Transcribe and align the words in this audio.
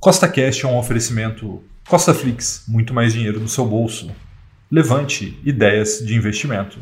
Costa 0.00 0.26
Cash 0.26 0.64
é 0.64 0.66
um 0.66 0.78
oferecimento 0.78 1.62
Costa 1.86 2.14
Flix, 2.14 2.64
muito 2.66 2.94
mais 2.94 3.12
dinheiro 3.12 3.38
no 3.38 3.46
seu 3.46 3.66
bolso. 3.66 4.10
Levante 4.72 5.38
ideias 5.44 5.98
de 6.02 6.14
investimento. 6.14 6.78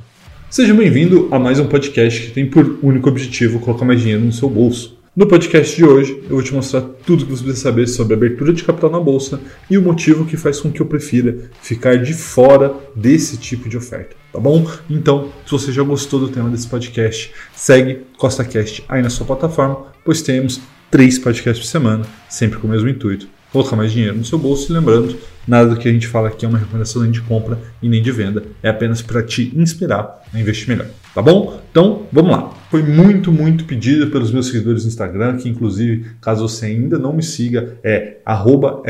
Seja 0.48 0.72
bem-vindo 0.72 1.28
a 1.33 1.36
mais 1.36 1.58
um 1.58 1.67
podcast 1.67 2.28
que 2.28 2.31
tem 2.31 2.49
por 2.49 2.78
único 2.81 3.08
objetivo 3.08 3.58
colocar 3.58 3.84
mais 3.84 4.00
dinheiro 4.00 4.23
no 4.23 4.33
seu 4.33 4.49
bolso. 4.49 4.96
No 5.17 5.26
podcast 5.26 5.75
de 5.75 5.84
hoje, 5.84 6.23
eu 6.31 6.36
vou 6.36 6.42
te 6.44 6.54
mostrar 6.54 6.81
tudo 6.81 7.26
que 7.26 7.33
você 7.33 7.42
precisa 7.42 7.65
saber 7.65 7.89
sobre 7.89 8.14
abertura 8.14 8.52
de 8.52 8.62
capital 8.62 8.89
na 8.89 9.00
bolsa 9.00 9.41
e 9.69 9.77
o 9.77 9.82
motivo 9.82 10.25
que 10.25 10.37
faz 10.37 10.61
com 10.61 10.71
que 10.71 10.80
eu 10.80 10.87
prefira 10.87 11.50
ficar 11.61 11.96
de 12.00 12.14
fora 12.14 12.73
desse 12.95 13.37
tipo 13.37 13.69
de 13.69 13.77
oferta, 13.77 14.14
tá 14.32 14.39
bom? 14.39 14.64
Então, 14.89 15.32
se 15.45 15.50
você 15.50 15.73
já 15.73 15.82
gostou 15.82 16.21
do 16.21 16.29
tema 16.29 16.48
desse 16.50 16.69
podcast, 16.69 17.32
segue 17.53 18.03
CostaCast 18.16 18.85
aí 18.89 19.03
na 19.03 19.11
sua 19.11 19.27
plataforma, 19.27 19.87
pois 20.05 20.23
temos 20.23 20.61
três 20.91 21.18
podcasts 21.18 21.64
por 21.64 21.70
semana, 21.70 22.04
sempre 22.29 22.59
com 22.59 22.66
o 22.66 22.71
mesmo 22.71 22.89
intuito. 22.89 23.29
Colocar 23.52 23.77
mais 23.77 23.93
dinheiro 23.93 24.16
no 24.16 24.25
seu 24.25 24.39
bolso 24.39 24.71
e 24.71 24.75
lembrando, 24.75 25.17
nada 25.46 25.71
do 25.71 25.76
que 25.76 25.89
a 25.89 25.93
gente 25.93 26.07
fala 26.07 26.29
aqui 26.29 26.45
é 26.45 26.49
uma 26.49 26.58
recomendação 26.58 27.03
nem 27.03 27.11
de 27.11 27.22
compra 27.22 27.58
e 27.82 27.89
nem 27.89 28.03
de 28.03 28.12
venda, 28.12 28.43
é 28.62 28.68
apenas 28.68 29.00
para 29.00 29.22
te 29.22 29.53
inspirar 29.57 30.22
a 30.32 30.39
investir 30.39 30.68
melhor. 30.68 30.86
Tá 31.14 31.22
bom? 31.22 31.61
Então, 31.71 32.07
vamos 32.12 32.31
lá. 32.31 32.58
Foi 32.71 32.83
muito, 32.83 33.33
muito 33.33 33.65
pedido 33.65 34.09
pelos 34.09 34.31
meus 34.31 34.49
seguidores 34.49 34.85
no 34.85 34.89
Instagram, 34.89 35.39
que 35.39 35.49
inclusive, 35.49 36.05
caso 36.21 36.47
você 36.47 36.67
ainda 36.67 36.99
não 36.99 37.15
me 37.15 37.23
siga, 37.23 37.79
é 37.83 38.19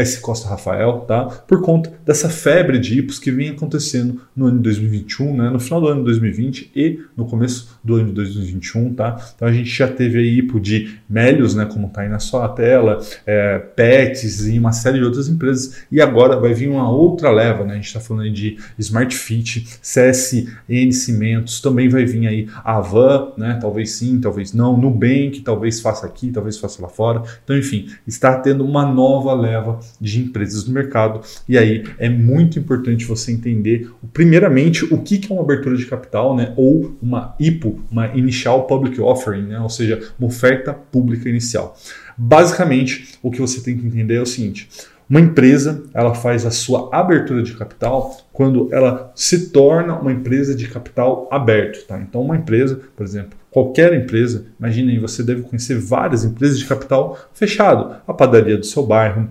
@scostarafael, 0.05 1.01
tá? 1.01 1.25
Por 1.25 1.63
conta 1.63 1.93
dessa 2.05 2.29
febre 2.29 2.79
de 2.79 2.99
IPOs 2.99 3.21
que 3.21 3.31
vem 3.31 3.51
acontecendo 3.51 4.21
no 4.35 4.47
ano 4.47 4.57
de 4.57 4.65
2021, 4.65 5.37
né? 5.37 5.51
No 5.51 5.61
final 5.61 5.81
do 5.81 5.87
ano 5.87 6.01
de 6.01 6.07
2020 6.07 6.73
e 6.75 7.01
no 7.17 7.25
começo 7.27 7.79
do 7.85 7.95
ano 7.95 8.07
de 8.07 8.13
2021, 8.15 8.95
tá? 8.95 9.17
Então 9.37 9.47
a 9.47 9.53
gente 9.53 9.71
já 9.71 9.87
teve 9.87 10.19
aí 10.19 10.39
IPO 10.39 10.59
de 10.59 10.99
Melios, 11.09 11.55
né? 11.55 11.65
Como 11.65 11.89
tá 11.89 12.01
aí 12.01 12.09
na 12.09 12.19
sua 12.19 12.49
tela, 12.49 12.99
é, 13.25 13.59
Pets 13.59 14.49
e 14.49 14.59
uma 14.59 14.73
série 14.73 14.99
de 14.99 15.05
outras 15.05 15.29
empresas. 15.29 15.85
E 15.93 16.01
agora 16.01 16.37
vai 16.37 16.53
vir 16.53 16.69
uma 16.69 16.91
outra 16.91 17.31
leva, 17.31 17.65
né? 17.65 17.75
A 17.75 17.77
gente 17.77 17.87
está 17.87 18.01
falando 18.01 18.25
aí 18.25 18.33
de 18.33 18.59
Smart 18.77 19.15
Fit, 19.15 19.69
CSN 19.81 20.91
Cimentos, 20.91 21.61
também 21.61 21.89
vai 21.89 22.05
vir 22.05 22.27
aí 22.27 22.49
a 22.65 22.79
Avan, 22.79 23.33
né? 23.37 23.59
Talvez 23.69 23.91
sim, 23.91 24.19
talvez 24.19 24.55
não. 24.55 24.79
Nubank, 24.79 25.43
talvez 25.43 25.79
faça 25.79 26.07
aqui, 26.07 26.31
talvez 26.31 26.57
faça 26.57 26.81
lá 26.81 26.89
fora. 26.89 27.23
Então, 27.45 27.55
enfim, 27.55 27.91
está 28.07 28.39
tendo 28.41 28.65
uma 28.65 28.87
nova 28.87 29.35
leva 29.35 29.79
de 30.01 30.21
empresas 30.21 30.67
no 30.67 30.73
mercado. 30.73 31.21
E 31.47 31.59
aí 31.59 31.85
é 31.99 32.09
muito 32.09 32.59
importante 32.59 33.05
você 33.05 33.31
entender, 33.31 33.91
primeiramente, 34.15 34.87
o 34.87 35.03
que 35.03 35.21
é 35.29 35.35
uma 35.35 35.43
abertura 35.43 35.77
de 35.77 35.85
capital, 35.85 36.35
né? 36.35 36.55
Ou 36.57 36.97
uma 37.03 37.37
IPO, 37.39 37.79
uma 37.91 38.07
Initial 38.17 38.67
Public 38.67 38.99
Offering, 38.99 39.43
né? 39.43 39.61
Ou 39.61 39.69
seja, 39.69 40.03
uma 40.19 40.29
oferta 40.29 40.73
pública 40.73 41.29
inicial. 41.29 41.77
Basicamente, 42.17 43.19
o 43.23 43.31
que 43.31 43.39
você 43.39 43.61
tem 43.61 43.77
que 43.77 43.87
entender 43.87 44.15
é 44.15 44.23
o 44.23 44.27
seguinte. 44.27 44.67
Uma 45.09 45.21
empresa, 45.21 45.85
ela 45.95 46.15
faz 46.15 46.45
a 46.45 46.51
sua 46.51 46.91
abertura 46.93 47.43
de 47.43 47.55
capital 47.55 48.15
quando 48.31 48.69
ela 48.71 49.11
se 49.15 49.49
torna 49.51 49.99
uma 49.99 50.13
empresa 50.13 50.55
de 50.55 50.69
capital 50.69 51.27
aberto, 51.31 51.87
tá? 51.87 51.99
Então, 51.99 52.21
uma 52.21 52.37
empresa, 52.37 52.79
por 52.95 53.05
exemplo, 53.05 53.39
qualquer 53.51 53.95
empresa, 53.95 54.47
imagine 54.61 54.93
aí, 54.93 54.99
você 54.99 55.23
deve 55.23 55.43
conhecer 55.43 55.79
várias 55.79 56.25
empresas 56.25 56.59
de 56.59 56.67
capital 56.67 57.19
fechado, 57.33 57.97
a 58.07 58.13
padaria 58.13 58.59
do 58.59 58.67
seu 58.67 58.85
bairro, 58.85 59.29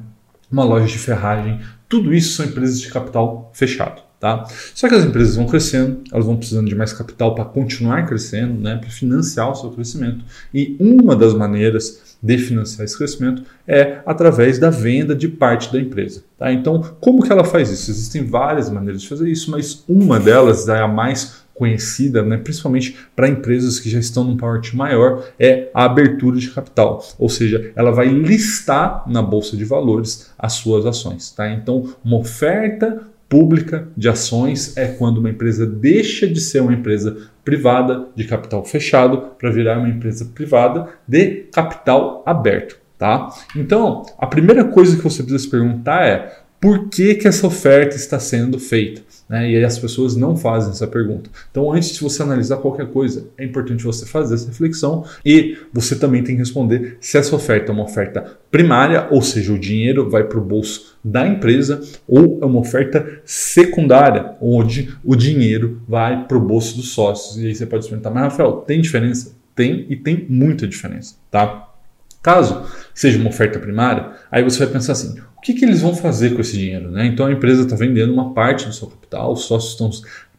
uma 0.51 0.63
loja 0.63 0.87
de 0.87 0.97
ferragem, 0.97 1.59
tudo 1.87 2.11
isso 2.11 2.35
são 2.35 2.45
empresas 2.47 2.81
de 2.81 2.89
capital 2.89 3.51
fechado. 3.53 4.06
Tá? 4.19 4.47
Só 4.73 4.89
que 4.89 4.95
as 4.95 5.05
empresas 5.05 5.35
vão 5.35 5.45
crescendo, 5.45 6.01
elas 6.11 6.25
vão 6.25 6.37
precisando 6.37 6.67
de 6.67 6.75
mais 6.75 6.91
capital 6.91 7.35
para 7.35 7.45
continuar 7.45 8.07
crescendo, 8.07 8.59
né, 8.59 8.77
para 8.77 8.89
financiar 8.89 9.51
o 9.51 9.55
seu 9.55 9.69
crescimento. 9.69 10.25
E 10.51 10.75
uma 10.79 11.15
das 11.15 11.35
maneiras 11.35 12.17
de 12.21 12.35
financiar 12.39 12.83
esse 12.83 12.97
crescimento 12.97 13.43
é 13.67 13.99
através 14.07 14.57
da 14.57 14.71
venda 14.71 15.15
de 15.15 15.27
parte 15.27 15.71
da 15.71 15.79
empresa. 15.79 16.23
Tá? 16.35 16.51
Então, 16.51 16.81
como 16.99 17.21
que 17.21 17.31
ela 17.31 17.43
faz 17.43 17.69
isso? 17.69 17.91
Existem 17.91 18.25
várias 18.25 18.71
maneiras 18.71 19.03
de 19.03 19.07
fazer 19.07 19.29
isso, 19.29 19.51
mas 19.51 19.83
uma 19.87 20.19
delas 20.19 20.67
é 20.67 20.79
a 20.79 20.87
mais 20.87 21.45
conhecida, 21.53 22.23
né, 22.23 22.37
principalmente 22.37 22.95
para 23.15 23.27
empresas 23.27 23.79
que 23.79 23.89
já 23.89 23.99
estão 23.99 24.23
num 24.23 24.37
porte 24.37 24.75
maior, 24.75 25.27
é 25.39 25.69
a 25.73 25.85
abertura 25.85 26.37
de 26.37 26.49
capital. 26.49 27.03
Ou 27.17 27.29
seja, 27.29 27.71
ela 27.75 27.91
vai 27.91 28.07
listar 28.07 29.03
na 29.07 29.21
bolsa 29.21 29.57
de 29.57 29.65
valores 29.65 30.31
as 30.37 30.53
suas 30.53 30.85
ações. 30.85 31.31
Tá? 31.31 31.51
Então, 31.51 31.93
uma 32.03 32.17
oferta 32.17 33.01
pública 33.29 33.87
de 33.95 34.07
ações 34.07 34.75
é 34.77 34.87
quando 34.87 35.17
uma 35.17 35.29
empresa 35.29 35.65
deixa 35.65 36.27
de 36.27 36.39
ser 36.39 36.61
uma 36.61 36.73
empresa 36.73 37.29
privada 37.43 38.07
de 38.15 38.23
capital 38.25 38.63
fechado 38.63 39.31
para 39.37 39.51
virar 39.51 39.79
uma 39.79 39.89
empresa 39.89 40.25
privada 40.25 40.87
de 41.07 41.45
capital 41.51 42.23
aberto, 42.25 42.77
tá? 42.97 43.29
Então, 43.55 44.05
a 44.17 44.27
primeira 44.27 44.63
coisa 44.63 44.95
que 44.95 45.03
você 45.03 45.23
precisa 45.23 45.43
se 45.43 45.49
perguntar 45.49 46.05
é 46.05 46.39
por 46.59 46.89
que, 46.89 47.15
que 47.15 47.27
essa 47.27 47.45
oferta 47.45 47.95
está 47.95 48.19
sendo 48.19 48.59
feita? 48.59 49.01
Né? 49.29 49.51
E 49.51 49.55
aí 49.57 49.63
as 49.63 49.77
pessoas 49.77 50.15
não 50.15 50.35
fazem 50.35 50.71
essa 50.71 50.87
pergunta. 50.87 51.29
Então, 51.51 51.71
antes 51.71 51.93
de 51.93 51.99
você 51.99 52.23
analisar 52.23 52.57
qualquer 52.57 52.87
coisa, 52.87 53.27
é 53.37 53.43
importante 53.43 53.83
você 53.83 54.05
fazer 54.05 54.35
essa 54.35 54.47
reflexão 54.47 55.03
e 55.25 55.57
você 55.71 55.95
também 55.95 56.23
tem 56.23 56.35
que 56.35 56.41
responder 56.41 56.97
se 56.99 57.17
essa 57.17 57.35
oferta 57.35 57.71
é 57.71 57.73
uma 57.73 57.83
oferta 57.83 58.37
primária, 58.49 59.07
ou 59.11 59.21
seja, 59.21 59.53
o 59.53 59.59
dinheiro 59.59 60.09
vai 60.09 60.23
para 60.23 60.39
o 60.39 60.41
bolso 60.41 60.97
da 61.03 61.27
empresa, 61.27 61.81
ou 62.07 62.39
é 62.41 62.45
uma 62.45 62.59
oferta 62.59 63.21
secundária, 63.23 64.35
onde 64.41 64.95
o 65.03 65.15
dinheiro 65.15 65.81
vai 65.87 66.25
para 66.25 66.37
o 66.37 66.41
bolso 66.41 66.75
dos 66.75 66.89
sócios. 66.89 67.37
E 67.37 67.47
aí 67.47 67.55
você 67.55 67.65
pode 67.65 67.87
perguntar, 67.87 68.09
mas 68.09 68.23
Rafael, 68.23 68.53
tem 68.65 68.81
diferença? 68.81 69.35
Tem 69.55 69.85
e 69.89 69.95
tem 69.95 70.25
muita 70.29 70.67
diferença, 70.67 71.15
tá? 71.31 71.66
Caso 72.21 72.63
seja 72.93 73.19
uma 73.19 73.29
oferta 73.29 73.59
primária, 73.59 74.11
aí 74.31 74.43
você 74.43 74.59
vai 74.59 74.67
pensar 74.67 74.93
assim: 74.93 75.19
o 75.37 75.41
que, 75.41 75.53
que 75.53 75.63
eles 75.63 75.81
vão 75.81 75.95
fazer 75.95 76.33
com 76.33 76.41
esse 76.41 76.57
dinheiro? 76.57 76.91
Né? 76.91 77.05
Então 77.05 77.25
a 77.25 77.31
empresa 77.31 77.63
está 77.63 77.75
vendendo 77.75 78.13
uma 78.13 78.33
parte 78.33 78.65
do 78.65 78.73
seu 78.73 78.87
capital, 78.87 79.33
os 79.33 79.41
sócios 79.41 79.73
estão 79.73 79.89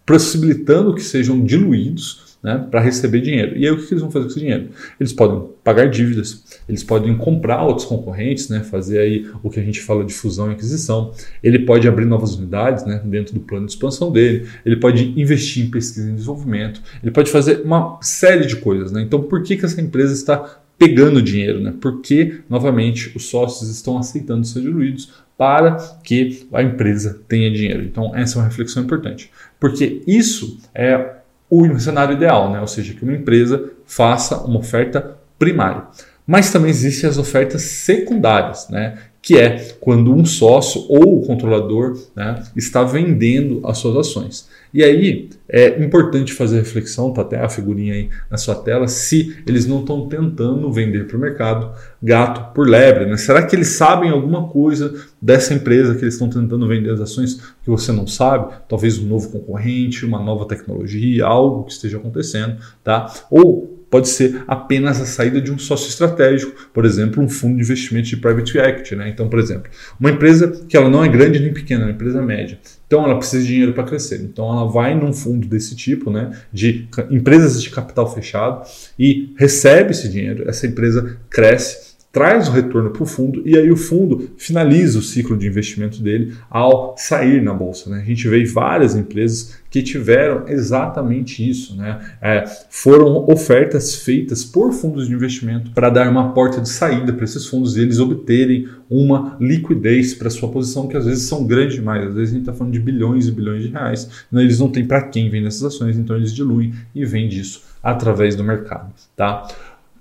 possibilitando 0.05 0.95
que 0.95 1.03
sejam 1.03 1.45
diluídos 1.45 2.29
né, 2.43 2.67
para 2.71 2.81
receber 2.81 3.21
dinheiro. 3.21 3.57
E 3.57 3.67
aí 3.67 3.71
o 3.71 3.77
que, 3.77 3.93
eles 3.93 4.01
vão 4.01 4.11
fazer 4.11 4.25
com 4.25 4.31
esse 4.31 4.41
dinheiro? 4.41 4.69
Eles 4.99 5.13
podem 5.13 5.49
pagar 5.65 5.87
dívidas, 5.87 6.45
eles 6.69 6.83
podem 6.83 7.17
comprar 7.17 7.63
outros 7.63 7.87
concorrentes, 7.87 8.49
né, 8.49 8.61
fazer 8.61 8.99
aí 8.99 9.31
o 9.43 9.51
que 9.51 9.61
a 9.61 9.63
gente 9.63 9.81
fala 9.81 10.05
de 10.05 10.15
fusão 10.15 10.51
e 10.51 10.55
aquisição. 10.55 11.13
Ele 11.43 11.59
pode 11.61 11.87
abrir 11.89 12.07
novas 12.07 12.37
unidades 12.37 12.85
né, 12.85 13.01
dentro 13.05 13.35
do 13.35 13.41
plano 13.41 13.67
de 13.67 13.73
expansão 13.73 14.11
dele, 14.11 14.49
ele 14.65 14.77
pode 14.77 15.21
investir 15.21 15.67
em 15.67 15.71
pesquisa 15.71 16.09
e 16.09 16.13
desenvolvimento, 16.13 16.81
ele 17.03 17.13
pode 17.13 17.31
fazer 17.31 17.63
uma 17.65 17.99
série 18.01 18.47
de 18.47 18.57
coisas. 18.57 18.93
Né? 18.93 19.03
Então 19.03 19.23
por 19.23 19.43
que, 19.43 19.57
que 19.57 19.65
essa 19.65 19.81
empresa 19.81 20.15
está 20.15 20.61
pegando 20.79 21.21
dinheiro, 21.21 21.61
né? 21.61 21.75
Porque, 21.81 22.41
novamente, 22.49 23.13
os 23.17 23.27
sócios 23.27 23.69
estão 23.69 23.99
aceitando 23.99 24.47
ser 24.47 24.61
diluídos 24.61 25.13
para 25.37 25.77
que 26.03 26.47
a 26.53 26.63
empresa 26.63 27.21
tenha 27.29 27.51
dinheiro. 27.51 27.83
Então, 27.83 28.15
essa 28.15 28.39
é 28.39 28.43
uma 28.43 28.49
reflexão 28.49 28.83
importante. 28.83 29.31
Porque 29.59 30.03
isso 30.07 30.59
é 30.75 31.17
o 31.51 31.79
cenário 31.79 32.15
ideal, 32.15 32.53
né? 32.53 32.61
Ou 32.61 32.67
seja, 32.67 32.95
que 32.95 33.03
uma 33.03 33.15
empresa 33.15 33.71
faça 33.87 34.39
uma 34.45 34.61
oferta 34.61 35.17
primária. 35.39 35.83
Mas 36.27 36.53
também 36.53 36.71
existem 36.71 37.09
as 37.09 37.17
ofertas 37.19 37.63
secundárias, 37.63 38.69
né? 38.69 38.99
Que 39.21 39.37
é 39.37 39.75
quando 39.81 40.15
um 40.15 40.25
sócio 40.25 40.85
ou 40.89 41.19
o 41.19 41.27
controlador 41.27 41.99
né, 42.15 42.43
está 42.57 42.83
vendendo 42.83 43.61
as 43.65 43.79
suas 43.79 43.97
ações. 43.97 44.49
E 44.73 44.85
aí 44.85 45.31
é 45.49 45.83
importante 45.83 46.33
fazer 46.33 46.59
reflexão, 46.59 47.13
tá 47.13 47.23
até 47.23 47.41
a 47.41 47.49
figurinha 47.49 47.95
aí 47.95 48.11
na 48.31 48.37
sua 48.37 48.55
tela, 48.55 48.87
se 48.87 49.37
eles 49.47 49.67
não 49.67 49.81
estão 49.81 50.07
tentando 50.09 50.71
vender 50.71 51.07
para 51.07 51.17
o 51.17 51.21
mercado 51.21 51.73
gato 52.03 52.53
por 52.55 52.69
lebre. 52.69 53.07
Né? 53.07 53.17
Será 53.17 53.43
que 53.45 53.57
eles 53.57 53.69
sabem 53.69 54.11
alguma 54.11 54.49
coisa 54.49 54.95
dessa 55.21 55.55
empresa 55.55 55.95
que 55.95 56.03
eles 56.03 56.15
estão 56.15 56.29
tentando 56.29 56.69
vender 56.69 56.91
as 56.91 57.01
ações 57.01 57.41
que 57.63 57.71
você 57.71 57.93
não 57.93 58.07
sabe? 58.07 58.55
Talvez 58.69 58.99
um 58.99 59.07
novo 59.07 59.31
concorrente, 59.31 60.05
uma 60.05 60.23
nova 60.23 60.47
tecnologia, 60.47 61.25
algo 61.25 61.65
que 61.65 61.73
esteja 61.73 61.97
acontecendo, 61.97 62.57
tá? 62.85 63.13
Ou 63.31 63.78
pode 63.91 64.09
ser 64.09 64.43
apenas 64.47 65.01
a 65.01 65.07
saída 65.07 65.41
de 65.41 65.51
um 65.51 65.59
sócio 65.59 65.89
estratégico, 65.89 66.69
por 66.73 66.85
exemplo, 66.85 67.23
um 67.23 67.29
fundo 67.29 67.57
de 67.57 67.63
investimento 67.63 68.09
de 68.09 68.17
private 68.17 68.59
equity. 68.59 68.97
Né? 68.97 69.09
Então, 69.09 69.29
por 69.29 69.39
exemplo, 69.39 69.71
uma 69.99 70.11
empresa 70.11 70.49
que 70.69 70.77
ela 70.77 70.91
não 70.91 71.05
é 71.05 71.09
grande 71.09 71.39
nem 71.39 71.53
pequena, 71.53 71.83
é 71.83 71.87
uma 71.87 71.93
empresa 71.93 72.23
média. 72.23 72.59
Então, 72.87 73.05
ela 73.05 73.17
precisa 73.17 73.43
de 73.43 73.49
dinheiro 73.49 73.73
para 73.73 73.85
crescer. 73.85 74.21
Então, 74.23 74.51
ela 74.51 74.67
vai 74.67 74.95
num 74.95 75.13
fundo 75.13 75.47
desse 75.47 75.77
tipo, 75.77 76.11
né, 76.11 76.31
de 76.53 76.89
empresas 77.11 77.63
de 77.63 77.71
capital 77.71 78.13
fechado, 78.13 78.67
e 78.99 79.33
recebe 79.37 79.91
esse 79.91 80.09
dinheiro. 80.09 80.49
Essa 80.49 80.67
empresa 80.67 81.19
cresce 81.29 81.88
traz 82.11 82.49
o 82.49 82.53
retorno 82.53 82.91
para 82.91 83.03
o 83.03 83.07
fundo 83.07 83.43
e 83.45 83.57
aí 83.57 83.71
o 83.71 83.77
fundo 83.77 84.31
finaliza 84.37 84.99
o 84.99 85.03
ciclo 85.03 85.37
de 85.37 85.47
investimento 85.47 86.03
dele 86.03 86.35
ao 86.49 86.95
sair 86.97 87.43
na 87.43 87.53
bolsa. 87.53 87.91
Né? 87.91 88.01
A 88.01 88.05
gente 88.05 88.27
vê 88.29 88.45
várias 88.45 88.97
empresas 88.97 89.59
que 89.71 89.83
tiveram 89.83 90.49
exatamente 90.49 91.49
isso. 91.49 91.77
Né? 91.77 92.01
É, 92.21 92.45
foram 92.71 93.29
ofertas 93.29 93.95
feitas 93.97 94.43
por 94.43 94.73
fundos 94.73 95.07
de 95.07 95.15
investimento 95.15 95.71
para 95.73 95.91
dar 95.91 96.09
uma 96.09 96.33
porta 96.33 96.61
de 96.61 96.69
saída 96.69 97.13
para 97.13 97.25
esses 97.25 97.47
fundos 97.47 97.77
e 97.77 97.83
eles 97.83 97.99
obterem 97.99 98.67
uma 98.89 99.37
liquidez 99.39 100.15
para 100.15 100.31
sua 100.31 100.49
posição 100.51 100.89
que 100.89 100.97
às 100.97 101.05
vezes 101.05 101.25
são 101.25 101.47
grandes 101.47 101.75
demais. 101.75 102.07
Às 102.07 102.15
vezes 102.15 102.31
a 102.31 102.33
gente 102.33 102.43
está 102.43 102.55
falando 102.55 102.73
de 102.73 102.81
bilhões 102.81 103.29
e 103.29 103.33
bilhões 103.33 103.63
de 103.63 103.69
reais. 103.69 104.27
Né? 104.33 104.43
Eles 104.43 104.59
não 104.59 104.71
têm 104.71 104.87
para 104.87 105.03
quem 105.03 105.29
vender 105.29 105.49
essas 105.49 105.65
ações, 105.65 105.99
então 105.99 106.17
eles 106.17 106.35
diluem 106.35 106.73
e 106.95 107.05
vendem 107.05 107.39
isso 107.39 107.69
através 107.83 108.35
do 108.35 108.45
mercado. 108.45 108.93
Tá? 109.17 109.47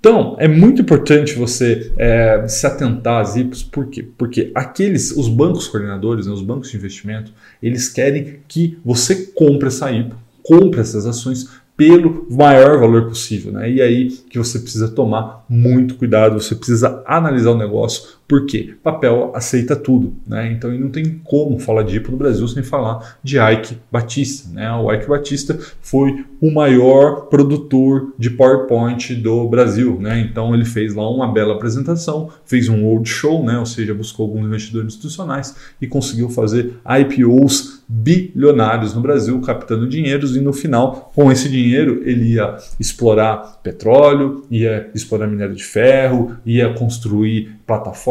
Então, 0.08 0.36
é 0.38 0.48
muito 0.48 0.80
importante 0.80 1.34
você 1.34 1.92
é, 1.98 2.48
se 2.48 2.66
atentar 2.66 3.20
às 3.20 3.36
IPOs, 3.36 3.62
por 3.62 3.88
quê? 3.88 4.08
Porque 4.16 4.50
aqueles, 4.54 5.10
os 5.10 5.28
bancos 5.28 5.68
coordenadores, 5.68 6.26
né, 6.26 6.32
os 6.32 6.40
bancos 6.40 6.70
de 6.70 6.78
investimento, 6.78 7.30
eles 7.62 7.90
querem 7.90 8.38
que 8.48 8.78
você 8.82 9.26
compre 9.34 9.68
essa 9.68 9.92
IPO, 9.92 10.16
compre 10.42 10.80
essas 10.80 11.04
ações 11.04 11.50
pelo 11.76 12.26
maior 12.30 12.80
valor 12.80 13.06
possível. 13.06 13.52
Né? 13.52 13.70
E 13.70 13.82
aí 13.82 14.08
que 14.08 14.38
você 14.38 14.58
precisa 14.60 14.88
tomar 14.88 15.44
muito 15.46 15.94
cuidado, 15.96 16.40
você 16.40 16.54
precisa 16.54 17.02
analisar 17.06 17.50
o 17.50 17.58
negócio, 17.58 18.17
porque 18.28 18.74
papel 18.82 19.32
aceita 19.34 19.74
tudo. 19.74 20.14
Né? 20.26 20.52
Então 20.52 20.70
não 20.70 20.90
tem 20.90 21.18
como 21.24 21.58
falar 21.58 21.82
de 21.82 21.96
IPO 21.96 22.12
no 22.12 22.18
Brasil 22.18 22.46
sem 22.46 22.62
falar 22.62 23.16
de 23.22 23.38
Ike 23.38 23.78
Batista. 23.90 24.50
Né? 24.52 24.70
O 24.72 24.92
Ike 24.92 25.08
Batista 25.08 25.58
foi 25.80 26.26
o 26.40 26.50
maior 26.52 27.22
produtor 27.22 28.12
de 28.18 28.28
PowerPoint 28.28 29.14
do 29.14 29.48
Brasil. 29.48 29.98
Né? 29.98 30.20
Então 30.20 30.54
ele 30.54 30.66
fez 30.66 30.94
lá 30.94 31.10
uma 31.10 31.32
bela 31.32 31.54
apresentação, 31.54 32.30
fez 32.44 32.68
um 32.68 32.84
road 32.84 33.08
show, 33.08 33.42
né? 33.42 33.58
ou 33.58 33.66
seja, 33.66 33.94
buscou 33.94 34.26
alguns 34.26 34.46
investidores 34.46 34.88
institucionais 34.88 35.56
e 35.80 35.86
conseguiu 35.86 36.28
fazer 36.28 36.74
IPOs 36.86 37.78
bilionários 37.88 38.94
no 38.94 39.00
Brasil, 39.00 39.40
captando 39.40 39.88
dinheiros 39.88 40.36
e 40.36 40.40
no 40.40 40.52
final, 40.52 41.10
com 41.14 41.32
esse 41.32 41.48
dinheiro, 41.48 42.02
ele 42.04 42.34
ia 42.34 42.58
explorar 42.78 43.60
petróleo, 43.62 44.44
ia 44.50 44.90
explorar 44.94 45.26
minério 45.26 45.54
de 45.54 45.64
ferro, 45.64 46.36
ia 46.44 46.74
construir 46.74 47.56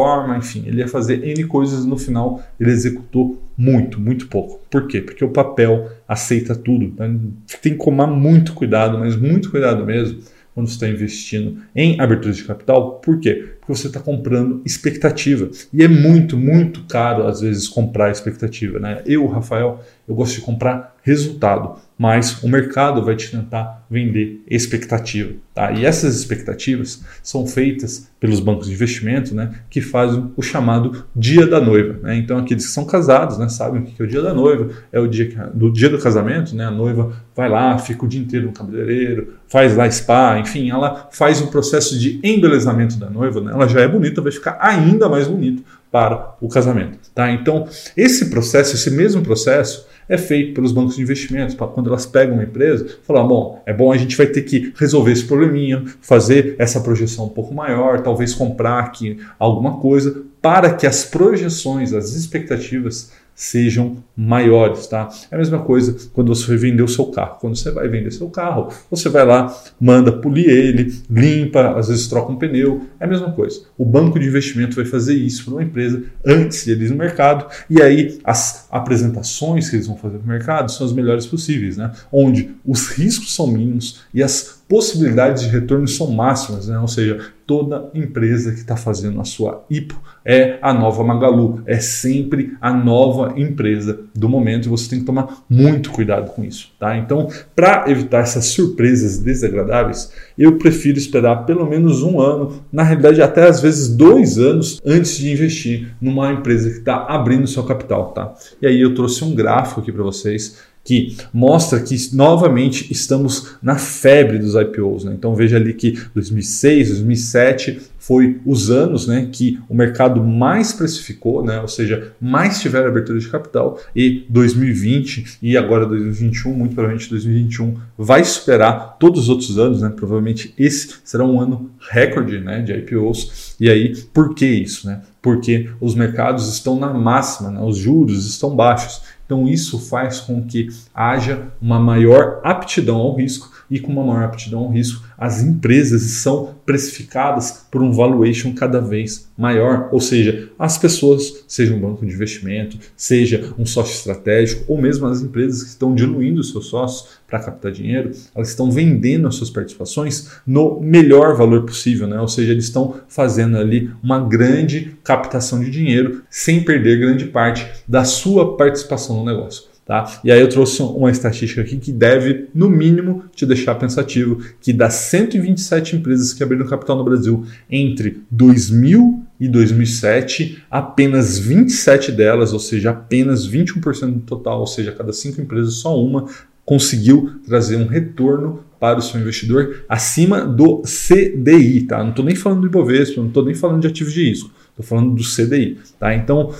plataforma, 0.08 0.38
enfim, 0.38 0.64
ele 0.66 0.78
ia 0.78 0.88
fazer 0.88 1.22
N 1.24 1.44
coisas 1.44 1.84
no 1.84 1.98
final 1.98 2.42
ele 2.58 2.70
executou 2.70 3.40
muito, 3.56 4.00
muito 4.00 4.28
pouco. 4.28 4.60
Por 4.70 4.86
quê? 4.86 5.00
Porque 5.00 5.24
o 5.24 5.30
papel 5.30 5.90
aceita 6.06 6.54
tudo. 6.54 6.94
Né? 6.96 7.18
Tem 7.60 7.76
que 7.76 7.84
tomar 7.84 8.06
muito 8.06 8.54
cuidado, 8.54 8.98
mas 8.98 9.16
muito 9.16 9.50
cuidado 9.50 9.84
mesmo 9.84 10.20
quando 10.54 10.66
você 10.66 10.74
está 10.74 10.88
investindo 10.88 11.58
em 11.74 12.00
abertura 12.00 12.32
de 12.32 12.44
capital. 12.44 13.00
Por 13.00 13.20
quê? 13.20 13.57
Porque 13.68 13.82
você 13.82 13.88
está 13.88 14.00
comprando 14.00 14.62
expectativa. 14.64 15.50
E 15.70 15.84
é 15.84 15.88
muito, 15.88 16.38
muito 16.38 16.84
caro, 16.84 17.26
às 17.26 17.42
vezes, 17.42 17.68
comprar 17.68 18.10
expectativa. 18.10 18.78
Né? 18.78 19.02
Eu, 19.04 19.26
Rafael, 19.26 19.84
eu 20.08 20.14
gosto 20.14 20.36
de 20.36 20.40
comprar 20.40 20.96
resultado, 21.02 21.76
mas 21.98 22.42
o 22.42 22.48
mercado 22.48 23.02
vai 23.02 23.16
te 23.16 23.30
tentar 23.30 23.86
vender 23.90 24.42
expectativa. 24.48 25.32
Tá? 25.54 25.72
E 25.72 25.84
essas 25.84 26.16
expectativas 26.16 27.02
são 27.22 27.46
feitas 27.46 28.10
pelos 28.20 28.40
bancos 28.40 28.66
de 28.66 28.74
investimento 28.74 29.34
né, 29.34 29.54
que 29.70 29.80
fazem 29.80 30.30
o 30.36 30.42
chamado 30.42 31.04
dia 31.14 31.46
da 31.46 31.60
noiva. 31.60 31.98
Né? 32.02 32.16
Então, 32.16 32.38
aqueles 32.38 32.66
que 32.66 32.72
são 32.72 32.84
casados 32.84 33.38
né, 33.38 33.48
sabem 33.48 33.82
o 33.82 33.84
que 33.84 34.00
é 34.00 34.04
o 34.04 34.08
dia 34.08 34.20
da 34.20 34.34
noiva, 34.34 34.70
é 34.92 35.00
o 35.00 35.06
dia 35.06 35.28
que, 35.28 35.36
do 35.54 35.72
dia 35.72 35.88
do 35.88 35.98
casamento, 35.98 36.54
né, 36.54 36.66
a 36.66 36.70
noiva 36.70 37.12
vai 37.34 37.48
lá, 37.48 37.78
fica 37.78 38.04
o 38.04 38.08
dia 38.08 38.20
inteiro 38.20 38.46
no 38.46 38.52
cabeleireiro, 38.52 39.34
faz 39.48 39.74
lá 39.74 39.90
spa, 39.90 40.38
enfim, 40.38 40.70
ela 40.70 41.08
faz 41.10 41.40
o 41.40 41.46
processo 41.46 41.98
de 41.98 42.20
embelezamento 42.22 42.98
da 42.98 43.08
noiva, 43.08 43.40
né? 43.40 43.52
Ela 43.58 43.68
já 43.68 43.80
é 43.80 43.88
bonita, 43.88 44.22
vai 44.22 44.32
ficar 44.32 44.58
ainda 44.60 45.08
mais 45.08 45.26
bonito 45.26 45.62
para 45.90 46.36
o 46.40 46.48
casamento. 46.48 46.98
Tá? 47.14 47.30
Então, 47.30 47.66
esse 47.96 48.30
processo, 48.30 48.74
esse 48.74 48.90
mesmo 48.90 49.22
processo, 49.22 49.86
é 50.08 50.16
feito 50.16 50.54
pelos 50.54 50.72
bancos 50.72 50.96
de 50.96 51.02
investimentos, 51.02 51.54
para 51.54 51.66
quando 51.66 51.90
elas 51.90 52.06
pegam 52.06 52.34
uma 52.34 52.42
empresa, 52.42 52.86
falar, 53.02 53.24
bom, 53.24 53.62
é 53.66 53.72
bom 53.72 53.92
a 53.92 53.96
gente 53.96 54.16
vai 54.16 54.26
ter 54.26 54.42
que 54.42 54.72
resolver 54.76 55.12
esse 55.12 55.24
probleminha, 55.24 55.84
fazer 56.00 56.56
essa 56.58 56.80
projeção 56.80 57.26
um 57.26 57.30
pouco 57.30 57.54
maior, 57.54 58.00
talvez 58.00 58.34
comprar 58.34 58.80
aqui 58.80 59.18
alguma 59.38 59.78
coisa, 59.78 60.22
para 60.40 60.72
que 60.72 60.86
as 60.86 61.04
projeções, 61.04 61.92
as 61.92 62.14
expectativas 62.14 63.12
sejam 63.38 63.98
maiores, 64.16 64.88
tá? 64.88 65.08
É 65.30 65.36
a 65.36 65.38
mesma 65.38 65.60
coisa 65.60 65.96
quando 66.12 66.34
você 66.34 66.44
vai 66.48 66.56
vender 66.56 66.82
o 66.82 66.88
seu 66.88 67.06
carro. 67.06 67.38
Quando 67.40 67.54
você 67.54 67.70
vai 67.70 67.86
vender 67.86 68.10
seu 68.10 68.28
carro, 68.28 68.72
você 68.90 69.08
vai 69.08 69.24
lá, 69.24 69.56
manda 69.80 70.10
polir 70.10 70.50
ele, 70.50 70.92
limpa, 71.08 71.78
às 71.78 71.86
vezes 71.86 72.08
troca 72.08 72.32
um 72.32 72.36
pneu. 72.36 72.82
É 72.98 73.04
a 73.04 73.06
mesma 73.06 73.30
coisa. 73.30 73.60
O 73.78 73.84
banco 73.84 74.18
de 74.18 74.26
investimento 74.26 74.74
vai 74.74 74.84
fazer 74.84 75.14
isso 75.14 75.44
para 75.44 75.54
uma 75.54 75.62
empresa 75.62 76.02
antes 76.26 76.64
de 76.64 76.72
eles 76.72 76.90
no 76.90 76.96
mercado 76.96 77.46
e 77.70 77.80
aí 77.80 78.18
as 78.24 78.66
apresentações 78.72 79.70
que 79.70 79.76
eles 79.76 79.86
vão 79.86 79.96
fazer 79.96 80.18
para 80.18 80.26
o 80.26 80.28
mercado 80.28 80.72
são 80.72 80.84
as 80.84 80.92
melhores 80.92 81.24
possíveis, 81.24 81.76
né? 81.76 81.92
Onde 82.10 82.56
os 82.66 82.88
riscos 82.88 83.36
são 83.36 83.46
mínimos 83.46 84.00
e 84.12 84.20
as 84.20 84.57
possibilidades 84.68 85.42
de 85.42 85.48
retorno 85.48 85.88
são 85.88 86.10
máximas, 86.10 86.68
né? 86.68 86.78
ou 86.78 86.88
seja, 86.88 87.32
toda 87.46 87.90
empresa 87.94 88.52
que 88.52 88.58
está 88.58 88.76
fazendo 88.76 89.18
a 89.18 89.24
sua 89.24 89.64
IPO 89.70 89.98
é 90.22 90.58
a 90.60 90.74
nova 90.74 91.02
Magalu, 91.02 91.62
é 91.64 91.78
sempre 91.78 92.52
a 92.60 92.70
nova 92.70 93.32
empresa 93.40 94.00
do 94.14 94.28
momento 94.28 94.66
e 94.66 94.68
você 94.68 94.90
tem 94.90 94.98
que 94.98 95.06
tomar 95.06 95.44
muito 95.48 95.90
cuidado 95.90 96.30
com 96.32 96.44
isso. 96.44 96.70
Tá? 96.78 96.98
Então, 96.98 97.28
para 97.56 97.90
evitar 97.90 98.18
essas 98.18 98.44
surpresas 98.46 99.18
desagradáveis, 99.18 100.12
eu 100.36 100.58
prefiro 100.58 100.98
esperar 100.98 101.46
pelo 101.46 101.66
menos 101.66 102.02
um 102.02 102.20
ano, 102.20 102.62
na 102.70 102.82
realidade 102.82 103.22
até 103.22 103.48
às 103.48 103.62
vezes 103.62 103.88
dois 103.88 104.36
anos 104.36 104.78
antes 104.84 105.16
de 105.16 105.32
investir 105.32 105.96
numa 105.98 106.30
empresa 106.30 106.68
que 106.68 106.80
está 106.80 107.06
abrindo 107.06 107.46
seu 107.46 107.64
capital. 107.64 108.10
Tá? 108.10 108.34
E 108.60 108.66
aí 108.66 108.78
eu 108.78 108.94
trouxe 108.94 109.24
um 109.24 109.34
gráfico 109.34 109.80
aqui 109.80 109.90
para 109.90 110.02
vocês 110.02 110.67
que 110.88 111.18
mostra 111.34 111.80
que 111.80 111.94
novamente 112.14 112.90
estamos 112.90 113.58
na 113.60 113.76
febre 113.76 114.38
dos 114.38 114.54
IPOs. 114.54 115.04
Né? 115.04 115.12
Então 115.12 115.34
veja 115.34 115.58
ali 115.58 115.74
que 115.74 116.00
2006, 116.14 116.88
2007 116.88 117.78
foi 117.98 118.40
os 118.46 118.70
anos 118.70 119.06
né, 119.06 119.28
que 119.30 119.60
o 119.68 119.74
mercado 119.74 120.24
mais 120.24 120.72
precificou, 120.72 121.44
né, 121.44 121.60
ou 121.60 121.68
seja, 121.68 122.14
mais 122.18 122.58
tiveram 122.58 122.88
abertura 122.88 123.18
de 123.18 123.28
capital, 123.28 123.78
e 123.94 124.24
2020 124.30 125.36
e 125.42 125.58
agora 125.58 125.84
2021, 125.84 126.54
muito 126.54 126.74
provavelmente 126.74 127.10
2021, 127.10 127.76
vai 127.98 128.24
superar 128.24 128.96
todos 128.98 129.24
os 129.24 129.28
outros 129.28 129.58
anos, 129.58 129.82
né, 129.82 129.92
provavelmente 129.94 130.54
esse 130.56 130.94
será 131.04 131.22
um 131.22 131.38
ano 131.38 131.70
recorde 131.90 132.40
né, 132.40 132.62
de 132.62 132.72
IPOs. 132.72 133.56
E 133.60 133.68
aí, 133.68 133.94
por 134.14 134.34
que 134.34 134.46
isso? 134.46 134.86
Né? 134.86 135.02
Porque 135.20 135.68
os 135.78 135.94
mercados 135.94 136.48
estão 136.50 136.78
na 136.78 136.94
máxima, 136.94 137.50
né, 137.50 137.60
os 137.60 137.76
juros 137.76 138.26
estão 138.26 138.56
baixos. 138.56 139.02
Então, 139.28 139.46
isso 139.46 139.78
faz 139.78 140.20
com 140.20 140.42
que 140.42 140.68
haja 140.94 141.48
uma 141.60 141.78
maior 141.78 142.40
aptidão 142.42 142.96
ao 142.96 143.14
risco 143.14 143.52
e 143.68 143.78
com 143.78 143.92
uma 143.92 144.02
maior 144.02 144.24
aptidão 144.24 144.60
ao 144.60 144.70
risco, 144.70 145.06
as 145.18 145.42
empresas 145.42 146.02
são 146.02 146.54
precificadas 146.64 147.66
por 147.70 147.82
um 147.82 147.92
valuation 147.92 148.54
cada 148.54 148.80
vez 148.80 149.28
maior, 149.36 149.88
ou 149.90 150.00
seja, 150.00 150.50
as 150.58 150.78
pessoas, 150.78 151.44
seja 151.48 151.74
um 151.74 151.80
banco 151.80 152.06
de 152.06 152.12
investimento, 152.12 152.78
seja 152.96 153.52
um 153.58 153.66
sócio 153.66 153.94
estratégico, 153.94 154.64
ou 154.68 154.80
mesmo 154.80 155.06
as 155.06 155.20
empresas 155.20 155.62
que 155.64 155.70
estão 155.70 155.94
diluindo 155.94 156.42
seus 156.44 156.66
sócios 156.66 157.18
para 157.26 157.40
captar 157.40 157.72
dinheiro, 157.72 158.10
elas 158.34 158.48
estão 158.48 158.70
vendendo 158.70 159.26
as 159.26 159.34
suas 159.34 159.50
participações 159.50 160.30
no 160.46 160.80
melhor 160.80 161.36
valor 161.36 161.64
possível, 161.64 162.06
né? 162.06 162.20
ou 162.20 162.28
seja, 162.28 162.52
eles 162.52 162.64
estão 162.64 162.94
fazendo 163.08 163.58
ali 163.58 163.90
uma 164.02 164.20
grande 164.20 164.96
captação 165.02 165.60
de 165.60 165.70
dinheiro 165.70 166.22
sem 166.30 166.64
perder 166.64 167.00
grande 167.00 167.26
parte 167.26 167.66
da 167.86 168.04
sua 168.04 168.56
participação 168.56 169.16
no 169.16 169.24
negócio. 169.24 169.67
Tá? 169.88 170.20
E 170.22 170.30
aí 170.30 170.38
eu 170.38 170.50
trouxe 170.50 170.82
uma 170.82 171.10
estatística 171.10 171.62
aqui 171.62 171.78
que 171.78 171.90
deve, 171.90 172.50
no 172.54 172.68
mínimo, 172.68 173.24
te 173.34 173.46
deixar 173.46 173.74
pensativo, 173.76 174.38
que 174.60 174.70
das 174.70 174.92
127 174.92 175.96
empresas 175.96 176.34
que 176.34 176.42
abriram 176.42 176.66
capital 176.66 176.94
no 176.94 177.02
Brasil 177.02 177.46
entre 177.70 178.22
2000 178.30 179.24
e 179.40 179.48
2007, 179.48 180.62
apenas 180.70 181.38
27 181.38 182.12
delas, 182.12 182.52
ou 182.52 182.60
seja, 182.60 182.90
apenas 182.90 183.48
21% 183.48 184.12
do 184.12 184.20
total, 184.20 184.60
ou 184.60 184.66
seja, 184.66 184.92
cada 184.92 185.10
cinco 185.10 185.40
empresas, 185.40 185.76
só 185.76 185.98
uma 185.98 186.26
conseguiu 186.66 187.40
trazer 187.46 187.76
um 187.76 187.86
retorno 187.86 188.62
para 188.78 188.98
o 188.98 189.02
seu 189.02 189.18
investidor 189.18 189.84
acima 189.88 190.44
do 190.44 190.82
CDI, 190.82 191.84
tá? 191.84 192.02
Não 192.02 192.10
estou 192.10 192.26
nem 192.26 192.36
falando 192.36 192.60
do 192.60 192.66
Ibovespa, 192.66 193.22
não 193.22 193.28
estou 193.28 193.42
nem 193.42 193.54
falando 193.54 193.80
de 193.80 193.86
ativos 193.86 194.12
de 194.12 194.28
risco, 194.28 194.50
estou 194.68 194.84
falando 194.84 195.14
do 195.14 195.22
CDI, 195.22 195.78
tá? 195.98 196.14
Então, 196.14 196.52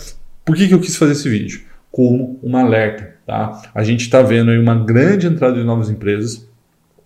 por 0.46 0.56
que, 0.56 0.66
que 0.66 0.72
eu 0.72 0.80
quis 0.80 0.96
fazer 0.96 1.12
esse 1.12 1.28
vídeo? 1.28 1.60
Como 1.92 2.40
um 2.42 2.56
alerta, 2.56 3.17
tá? 3.28 3.60
A 3.74 3.84
gente 3.84 4.00
está 4.00 4.22
vendo 4.22 4.50
aí 4.50 4.58
uma 4.58 4.74
grande 4.74 5.26
entrada 5.26 5.54
de 5.54 5.62
novas 5.62 5.90
empresas, 5.90 6.48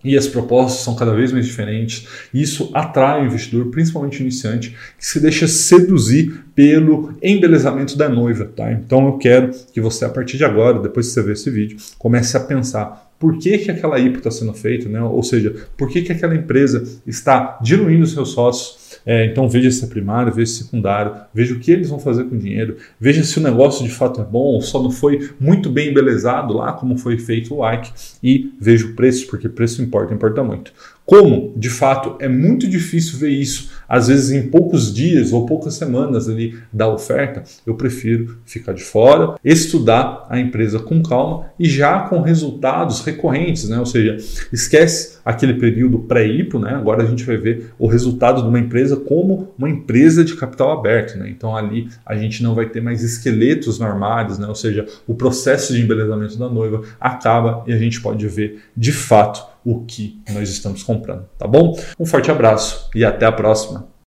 e 0.03 0.17
as 0.17 0.27
propostas 0.27 0.81
são 0.81 0.95
cada 0.95 1.13
vez 1.13 1.31
mais 1.31 1.45
diferentes. 1.45 2.05
Isso 2.33 2.69
atrai 2.73 3.21
o 3.21 3.25
investidor, 3.25 3.67
principalmente 3.67 4.21
iniciante, 4.21 4.75
que 4.97 5.05
se 5.05 5.19
deixa 5.19 5.47
seduzir 5.47 6.43
pelo 6.53 7.13
embelezamento 7.21 7.97
da 7.97 8.09
noiva. 8.09 8.45
Tá? 8.45 8.71
Então 8.71 9.05
eu 9.05 9.17
quero 9.17 9.51
que 9.71 9.79
você, 9.79 10.03
a 10.03 10.09
partir 10.09 10.35
de 10.35 10.43
agora, 10.43 10.81
depois 10.81 11.07
que 11.07 11.13
você 11.13 11.21
ver 11.21 11.33
esse 11.33 11.49
vídeo, 11.49 11.77
comece 11.97 12.35
a 12.35 12.41
pensar 12.41 13.13
por 13.17 13.37
que, 13.37 13.57
que 13.59 13.71
aquela 13.71 13.97
IPO 13.97 14.17
está 14.17 14.29
sendo 14.29 14.53
feita, 14.53 14.89
né? 14.89 15.01
ou 15.01 15.23
seja, 15.23 15.55
por 15.77 15.87
que, 15.89 16.01
que 16.01 16.11
aquela 16.11 16.35
empresa 16.35 16.83
está 17.07 17.57
diluindo 17.61 18.05
seus 18.05 18.31
sócios 18.31 18.82
é, 19.05 19.25
então 19.25 19.47
veja 19.49 19.69
se 19.71 19.83
é 19.83 19.87
primário, 19.87 20.31
veja 20.31 20.51
se 20.51 20.61
é 20.61 20.63
secundário, 20.65 21.15
veja 21.33 21.53
o 21.53 21.59
que 21.59 21.71
eles 21.71 21.89
vão 21.89 21.99
fazer 21.99 22.25
com 22.25 22.35
o 22.35 22.39
dinheiro, 22.39 22.77
veja 22.99 23.23
se 23.23 23.37
o 23.37 23.41
negócio 23.41 23.83
de 23.83 23.91
fato 23.91 24.21
é 24.21 24.23
bom, 24.23 24.39
ou 24.39 24.61
só 24.61 24.81
não 24.81 24.91
foi 24.91 25.29
muito 25.39 25.69
bem 25.69 25.89
embelezado 25.89 26.53
lá, 26.53 26.73
como 26.73 26.97
foi 26.97 27.17
feito 27.17 27.53
o 27.53 27.59
like, 27.59 27.91
e 28.21 28.53
veja 28.59 28.85
o 28.85 28.93
preço, 28.93 29.27
porque 29.27 29.49
preço 29.49 29.81
importa, 29.81 30.13
importa 30.13 30.43
muito. 30.43 30.73
Como, 31.05 31.53
de 31.57 31.69
fato, 31.69 32.15
é 32.19 32.29
muito 32.29 32.67
difícil 32.67 33.19
ver 33.19 33.29
isso, 33.29 33.71
às 33.87 34.07
vezes 34.07 34.31
em 34.31 34.49
poucos 34.49 34.93
dias 34.93 35.33
ou 35.33 35.45
poucas 35.45 35.75
semanas 35.75 36.29
ali 36.29 36.57
da 36.71 36.87
oferta, 36.87 37.43
eu 37.65 37.75
prefiro 37.75 38.37
ficar 38.45 38.73
de 38.73 38.83
fora, 38.83 39.35
estudar 39.43 40.25
a 40.29 40.39
empresa 40.39 40.79
com 40.79 41.03
calma 41.03 41.47
e 41.59 41.69
já 41.69 41.99
com 41.99 42.21
resultados 42.21 43.01
recorrentes, 43.01 43.67
né? 43.67 43.77
Ou 43.79 43.85
seja, 43.85 44.15
esquece 44.51 45.17
aquele 45.25 45.55
período 45.55 45.99
pré-IPO, 45.99 46.59
né? 46.59 46.73
Agora 46.73 47.03
a 47.03 47.05
gente 47.05 47.23
vai 47.25 47.37
ver 47.37 47.73
o 47.77 47.87
resultado 47.87 48.41
de 48.41 48.47
uma 48.47 48.59
empresa 48.59 48.95
como 48.95 49.53
uma 49.57 49.69
empresa 49.69 50.23
de 50.23 50.35
capital 50.35 50.71
aberto, 50.71 51.17
né? 51.17 51.29
Então 51.29 51.55
ali 51.55 51.89
a 52.05 52.15
gente 52.15 52.41
não 52.41 52.55
vai 52.55 52.67
ter 52.67 52.81
mais 52.81 53.03
esqueletos 53.03 53.77
no 53.77 53.85
armário, 53.85 54.37
né? 54.39 54.47
Ou 54.47 54.55
seja, 54.55 54.85
o 55.05 55.13
processo 55.13 55.73
de 55.73 55.81
embelezamento 55.81 56.37
da 56.37 56.49
noiva 56.49 56.81
acaba 56.99 57.63
e 57.67 57.73
a 57.73 57.77
gente 57.77 57.99
pode 57.99 58.25
ver 58.27 58.61
de 58.75 58.93
fato 58.93 59.52
o 59.65 59.85
que 59.85 60.21
nós 60.29 60.49
estamos 60.49 60.83
comprando, 60.83 61.25
tá 61.37 61.47
bom? 61.47 61.77
Um 61.99 62.05
forte 62.05 62.29
abraço 62.29 62.89
e 62.93 63.03
até 63.05 63.25
a 63.25 63.31
próxima. 63.31 63.92